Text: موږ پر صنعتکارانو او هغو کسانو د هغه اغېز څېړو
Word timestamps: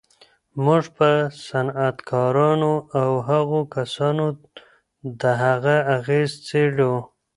موږ 0.63 0.83
پر 0.95 1.15
صنعتکارانو 1.45 2.73
او 3.01 3.09
هغو 3.29 3.59
کسانو 3.75 4.25
د 5.21 5.23
هغه 5.43 5.75
اغېز 5.97 6.31
څېړو 6.47 6.93